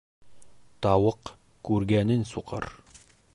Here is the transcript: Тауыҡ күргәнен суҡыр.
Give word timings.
Тауыҡ 0.85 1.31
күргәнен 1.69 2.25
суҡыр. 2.31 2.69